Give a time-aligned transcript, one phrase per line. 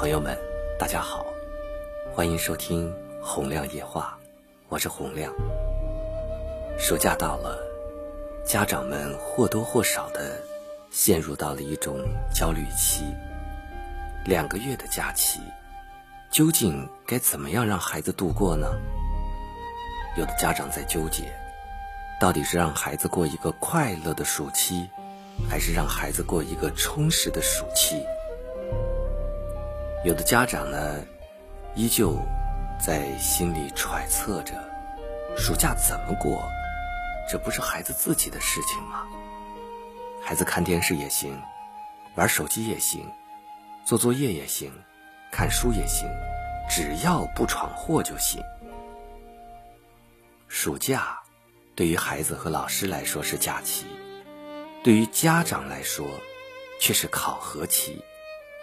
[0.00, 0.38] 朋友们，
[0.78, 1.26] 大家好，
[2.14, 4.16] 欢迎收听洪亮夜话，
[4.68, 5.34] 我是洪亮。
[6.78, 7.58] 暑假到了，
[8.46, 10.40] 家长们或多或少的
[10.88, 11.96] 陷入到了一种
[12.32, 13.06] 焦虑期。
[14.24, 15.40] 两个月的假期，
[16.30, 18.68] 究竟该怎么样让孩子度过呢？
[20.16, 21.24] 有的家长在纠结，
[22.20, 24.88] 到底是让孩子过一个快乐的暑期，
[25.50, 28.00] 还是让孩子过一个充实的暑期？
[30.04, 31.04] 有的家长呢，
[31.74, 32.16] 依旧
[32.80, 34.54] 在心里揣测着，
[35.36, 36.48] 暑假怎么过，
[37.28, 39.08] 这不是孩子自己的事情吗？
[40.22, 41.36] 孩子看电视也行，
[42.14, 43.10] 玩手机也行，
[43.84, 44.72] 做作业也行，
[45.32, 46.08] 看书也行，
[46.70, 48.40] 只要不闯祸就行。
[50.46, 51.18] 暑假
[51.74, 53.84] 对于孩子和老师来说是假期，
[54.84, 56.06] 对于家长来说
[56.78, 58.00] 却是考核期。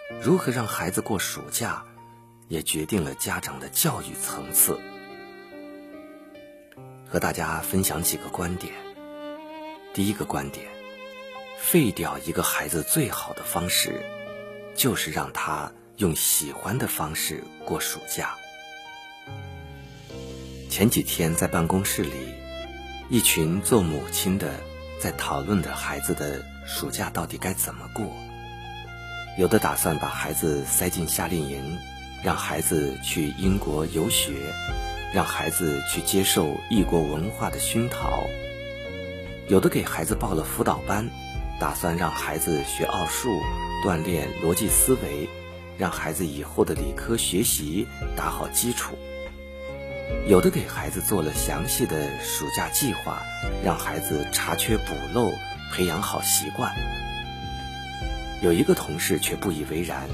[0.08, 1.84] 如何让孩子过暑假，
[2.46, 4.78] 也决定了家长的教育层次。
[7.08, 8.72] 和大家分享几个观点。
[9.92, 10.64] 第一个观点，
[11.58, 14.00] 废掉一个孩子最好的方式，
[14.76, 18.36] 就是让他用喜欢的方式过暑假。
[20.70, 22.32] 前几天在办公室里，
[23.08, 24.60] 一群做母亲的
[25.00, 28.14] 在讨论着孩子的暑假到底该怎么过。
[29.36, 31.76] 有的打算把孩子塞进夏令营，
[32.22, 34.32] 让孩子去英国游学，
[35.12, 38.26] 让孩子去接受异国文化的熏陶；
[39.48, 41.06] 有的给孩子报了辅导班，
[41.60, 43.28] 打算让孩子学奥数，
[43.84, 45.28] 锻炼逻辑思维，
[45.76, 48.94] 让孩子以后的理科学习打好基础；
[50.26, 53.20] 有的给孩子做了详细的暑假计划，
[53.62, 55.30] 让孩子查缺补漏，
[55.74, 56.74] 培养好习惯。
[58.46, 60.04] 有一个同事却不以为然。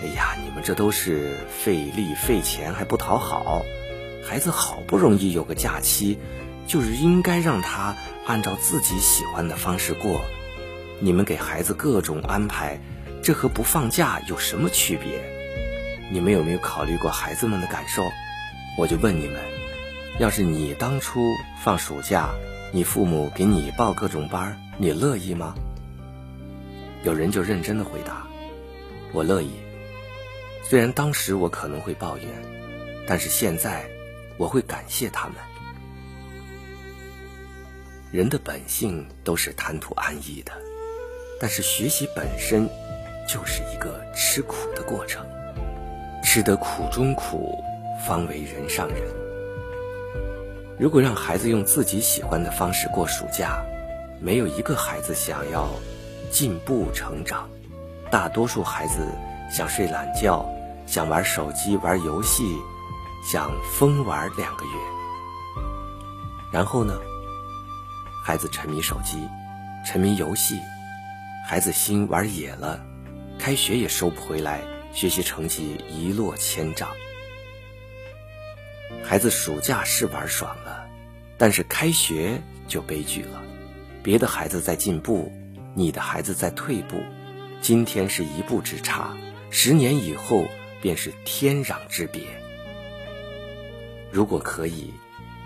[0.00, 3.62] 哎呀，你们这都是费力费钱还不讨好，
[4.24, 6.18] 孩子好不容易有个假期，
[6.68, 7.96] 就是应该让他
[8.26, 10.20] 按照自己喜欢的方式过。
[11.00, 12.78] 你们给孩子各种安排，
[13.24, 15.20] 这和不放假有什么区别？
[16.12, 18.04] 你们有没有考虑过孩子们的感受？
[18.78, 19.40] 我就问你们，
[20.20, 21.34] 要是你当初
[21.64, 22.30] 放暑假，
[22.72, 25.56] 你父母给你报各种班，你乐意吗？
[27.06, 28.26] 有人就认真的回答
[29.14, 29.52] ：“我乐意。
[30.64, 32.26] 虽然当时我可能会抱怨，
[33.06, 33.88] 但是现在
[34.36, 35.36] 我会感谢他们。
[38.10, 40.50] 人的本性都是贪图安逸的，
[41.40, 42.68] 但是学习本身
[43.28, 45.24] 就是一个吃苦的过程，
[46.24, 47.62] 吃得苦中苦，
[48.04, 49.00] 方为人上人。
[50.76, 53.64] 如果让孩子用自己喜欢的方式过暑假，
[54.20, 55.70] 没有一个孩子想要。”
[56.36, 57.48] 进步成长，
[58.10, 59.08] 大多数孩子
[59.50, 60.46] 想睡懒觉，
[60.86, 62.58] 想玩手机玩游戏，
[63.24, 64.72] 想疯玩两个月。
[66.52, 66.92] 然后呢，
[68.22, 69.16] 孩子沉迷手机，
[69.86, 70.60] 沉迷游戏，
[71.48, 72.84] 孩子心玩野了，
[73.38, 74.60] 开学也收不回来，
[74.92, 76.90] 学习成绩一落千丈。
[79.02, 80.86] 孩子暑假是玩爽了，
[81.38, 83.42] 但是开学就悲剧了，
[84.02, 85.32] 别的孩子在进步。
[85.78, 87.02] 你的孩子在退步，
[87.60, 89.14] 今天是一步之差，
[89.50, 90.46] 十年以后
[90.80, 92.22] 便是天壤之别。
[94.10, 94.94] 如果可以，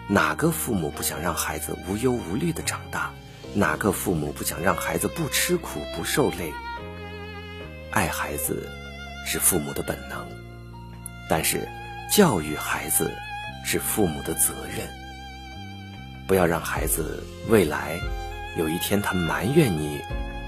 [0.06, 3.12] 哪个父母不想让孩子无忧无虑的长大？
[3.54, 6.52] 哪个父母不想让孩子不吃苦不受累？
[7.90, 8.70] 爱孩子
[9.26, 10.24] 是父母的本能，
[11.28, 11.68] 但是
[12.08, 13.12] 教育孩子
[13.64, 14.88] 是父母的责任。
[16.28, 17.98] 不要让孩子未来
[18.56, 20.00] 有一天他埋怨你。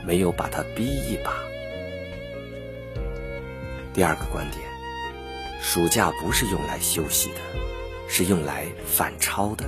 [0.05, 1.33] 没有把他逼一把。
[3.95, 4.61] 第二个观点，
[5.63, 7.37] 暑假不是用来休息的，
[8.09, 9.65] 是用来反超的。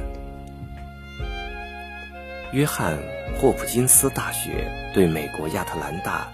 [2.50, 2.98] 约翰
[3.38, 6.26] 霍普金斯大学对美国亚特兰大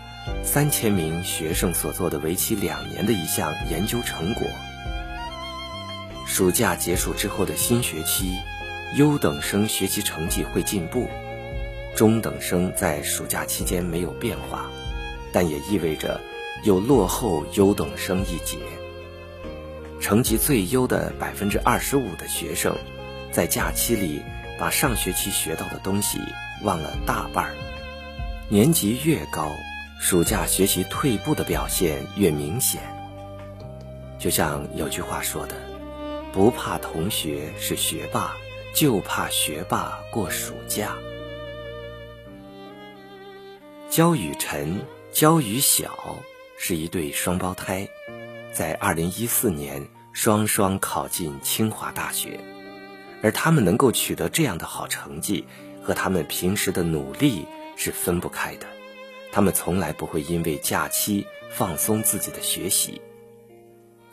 [0.43, 4.47] 三千名学生所做的为期两年的一项研究成果：
[6.27, 8.39] 暑假结束之后的新学期，
[8.97, 11.07] 优等生学习成绩会进步。
[11.95, 14.71] 中等生在暑假期间没有变化，
[15.33, 16.21] 但也意味着
[16.65, 18.57] 又落后优等生一截。
[20.01, 22.75] 成绩最优的百分之二十五的学生，
[23.31, 24.23] 在假期里
[24.59, 26.19] 把上学期学到的东西
[26.63, 27.55] 忘了大半儿。
[28.49, 29.53] 年级越高，
[30.01, 32.81] 暑假学习退步的表现越明显。
[34.19, 35.55] 就像有句话说的
[36.33, 38.35] ：“不怕同学是学霸，
[38.75, 40.95] 就怕学霸过暑假。”
[43.91, 46.17] 焦雨晨、焦雨晓
[46.57, 47.89] 是一对双胞胎，
[48.53, 52.39] 在2014年双双考进清华大学，
[53.21, 55.45] 而他们能够取得这样的好成绩，
[55.83, 57.45] 和他们平时的努力
[57.75, 58.67] 是分不开的。
[59.33, 63.03] 他们从来不会因为假期放松自己的学习。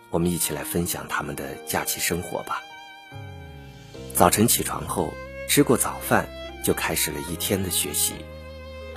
[0.09, 2.63] 我们一起来分享他们的假期生活吧。
[4.15, 5.13] 早晨起床后，
[5.47, 6.27] 吃过早饭，
[6.65, 8.15] 就开始了一天的学习。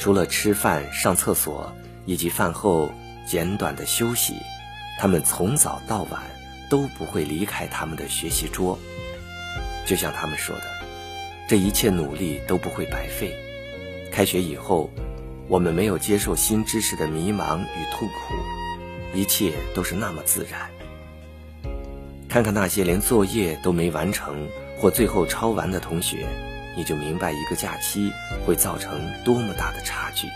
[0.00, 1.70] 除了吃饭、上厕所
[2.06, 2.90] 以及饭后
[3.26, 4.32] 简短的休息，
[4.98, 6.22] 他们从早到晚
[6.70, 8.78] 都不会离开他们的学习桌。
[9.84, 10.62] 就像他们说的，
[11.46, 13.36] 这一切努力都不会白费。
[14.10, 14.90] 开学以后，
[15.48, 18.34] 我们没有接受新知识的迷茫与痛苦，
[19.14, 20.70] 一切都是那么自然。
[22.26, 24.48] 看看那些连作业都没完成
[24.78, 26.26] 或最后抄完的同学，
[26.76, 28.12] 你就明白一个假期
[28.46, 30.28] 会造成多么大的差距。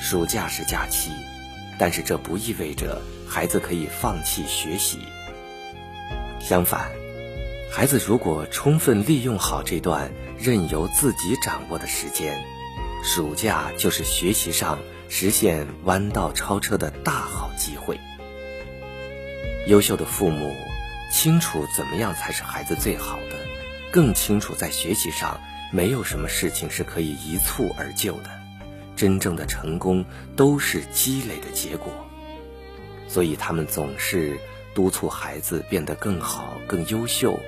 [0.00, 1.10] 暑假是假期，
[1.78, 4.98] 但是这不意味着孩子可以放弃学习。
[6.40, 6.90] 相反，
[7.70, 12.42] 孩子如果充分利用好这段任由自己掌握的时间，
[13.04, 17.98] 暑假就是学习上实现弯道超车的大好机会。
[19.66, 20.56] 优秀的父母
[21.12, 23.36] 清楚怎么样才是孩子最好的，
[23.90, 25.40] 更清楚在学习上
[25.72, 28.30] 没有什么事情是可以一蹴而就的，
[28.96, 30.04] 真正的成功
[30.36, 31.92] 都是积累的结果。
[33.08, 34.38] 所以他们总是
[34.74, 37.38] 督促孩子变得更好、更优秀，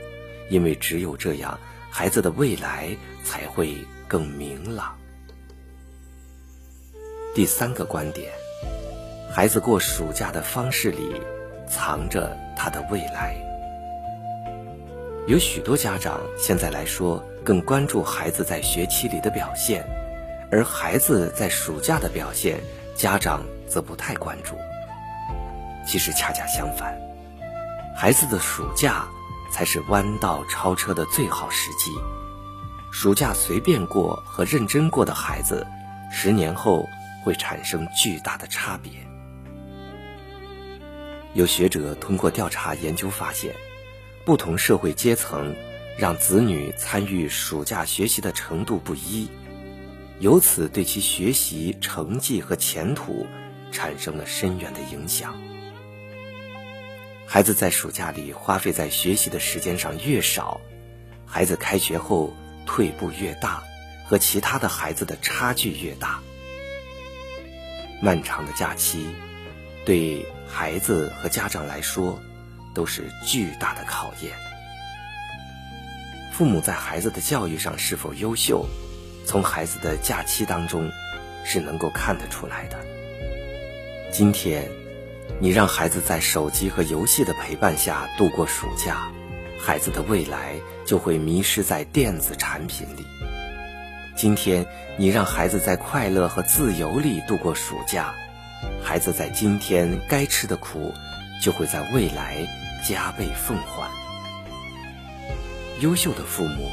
[0.51, 1.59] 因为只有这样，
[1.91, 3.77] 孩子的未来才会
[4.09, 4.97] 更明朗。
[7.35, 8.33] 第三个观点，
[9.31, 11.21] 孩子过暑假的方式里。
[11.69, 13.52] 藏着他的未来。
[15.29, 19.87] 有许多家长现在来说更关注孩子在学期里的表现，
[20.51, 22.59] 而孩子在暑假的表现，
[22.97, 24.57] 家长则不太关注。
[25.87, 26.93] 其实恰恰相反，
[27.97, 29.07] 孩子的暑假
[29.53, 31.93] 才是弯道超车的最好时机。
[32.91, 35.65] 暑假随便过和认真过的孩子，
[36.11, 36.85] 十年后
[37.25, 38.91] 会产生巨大的差别。
[41.33, 43.55] 有学者通过调查研究发现，
[44.25, 45.55] 不同社会阶层
[45.99, 49.29] 让子女参与暑假学习的程度不一，
[50.21, 53.27] 由此对其学习成绩和前途
[53.71, 55.35] 产生了深远的影响。
[57.27, 60.61] 孩子在暑假里花费在学习的时间上越少，
[61.27, 62.35] 孩子开学后
[62.67, 63.63] 退步越大，
[64.07, 66.21] 和其他的孩子的差距越大。
[68.01, 69.07] 漫长的假期。
[69.85, 72.21] 对孩子和家长来说，
[72.75, 74.33] 都是巨大的考验。
[76.33, 78.67] 父母在孩子的教育上是否优秀，
[79.27, 80.91] 从孩子的假期当中
[81.45, 82.79] 是能够看得出来的。
[84.11, 84.69] 今天，
[85.41, 89.11] 你让孩子在手机和游戏的陪伴下度过暑假，
[89.59, 93.05] 孩子的未来就会迷失在电子产品里。
[94.17, 94.67] 今天，
[94.99, 98.15] 你让孩子在快乐和自由里度过暑假。
[98.83, 100.93] 孩子在今天该吃的苦，
[101.43, 102.47] 就会在未来
[102.87, 103.91] 加倍奉还。
[105.81, 106.71] 优秀的父母，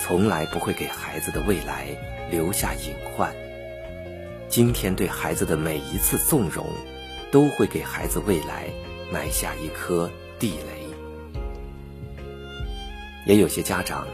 [0.00, 1.88] 从来不会给孩子的未来
[2.30, 3.32] 留下隐患。
[4.48, 6.66] 今天对孩子的每一次纵容，
[7.32, 8.68] 都会给孩子未来
[9.12, 10.84] 埋下一颗地雷。
[13.26, 14.06] 也有些家长，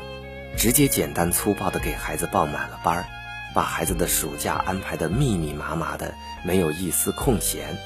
[0.56, 3.04] 直接简单粗暴的给孩子报满了班儿。
[3.52, 7.76] 把孩子的暑假安排的密密麻麻的，没有一丝空闲。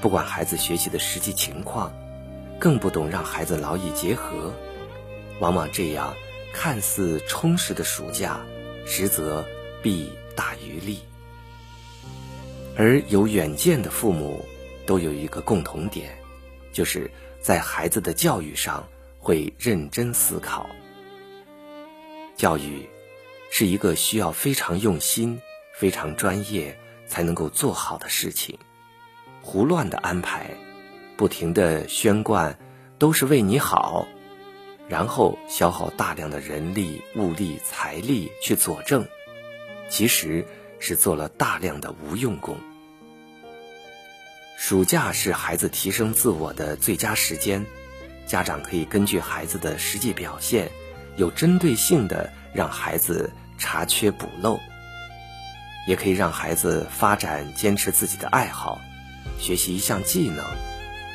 [0.00, 1.92] 不管孩子学习的实际情况，
[2.58, 4.52] 更不懂让孩子劳逸结合。
[5.40, 6.14] 往往这样
[6.52, 8.40] 看似充实的暑假，
[8.86, 9.44] 实则
[9.82, 10.98] 弊大于利。
[12.76, 14.44] 而有远见的父母
[14.86, 16.18] 都有一个共同点，
[16.72, 17.10] 就是
[17.40, 18.86] 在孩子的教育上
[19.18, 20.68] 会认真思考。
[22.36, 22.88] 教育。
[23.50, 25.40] 是一个需要非常用心、
[25.72, 28.58] 非常专业才能够做好的事情。
[29.40, 30.50] 胡乱的安排，
[31.18, 32.58] 不停的宣贯
[32.98, 34.06] 都是为你好，
[34.88, 39.06] 然后消耗大量的人力、物力、财力去佐证，
[39.90, 40.46] 其实
[40.78, 42.56] 是做了大量的无用功。
[44.56, 47.66] 暑假是孩子提升自我的最佳时间，
[48.26, 50.70] 家长可以根据孩子的实际表现，
[51.16, 52.32] 有针对性的。
[52.54, 54.58] 让孩子查缺补漏，
[55.86, 58.80] 也可以让孩子发展坚持自己的爱好，
[59.38, 60.42] 学习一项技能，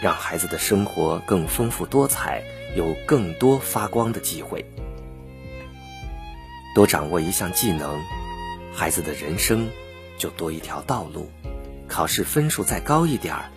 [0.03, 2.43] 让孩子的生活更丰富多彩，
[2.75, 4.65] 有更多发光的机会。
[6.75, 8.01] 多掌握一项技能，
[8.73, 9.71] 孩子的人生
[10.17, 11.31] 就多一条道路。
[11.87, 13.49] 考试分数再高一点儿，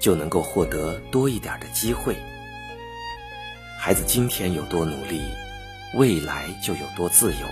[0.00, 2.16] 就能够获得多一点的机会。
[3.78, 5.22] 孩子今天有多努力，
[5.94, 7.46] 未来就有多自由；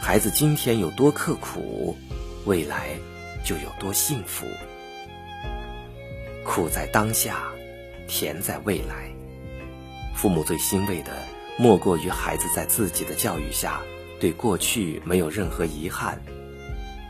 [0.00, 1.98] 孩子今天有多刻苦，
[2.46, 2.88] 未来
[3.44, 4.46] 就有多幸福。
[6.46, 7.42] 苦在当下，
[8.06, 9.10] 甜在未来。
[10.14, 11.12] 父母最欣慰的，
[11.58, 13.82] 莫过于孩子在自己的教育下，
[14.18, 16.14] 对过去没有任何遗憾；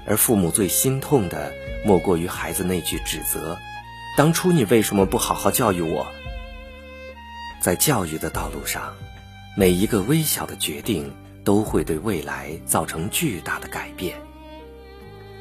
[0.07, 1.52] 而父母最心痛的，
[1.85, 3.57] 莫过于孩子那句指责
[4.16, 6.05] ：“当初你为什么不好好教育我？”
[7.61, 8.93] 在教育的道路上，
[9.57, 11.12] 每一个微小的决定，
[11.45, 14.16] 都会对未来造成巨大的改变。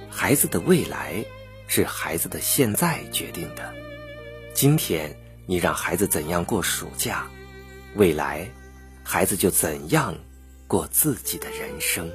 [0.10, 1.24] 孩子的未来，
[1.68, 3.74] 是孩子的现在决定的。
[4.56, 5.14] 今天
[5.46, 7.28] 你让孩子怎样过暑假，
[7.96, 8.50] 未来
[9.04, 10.16] 孩子就怎样
[10.66, 12.10] 过自己的人生。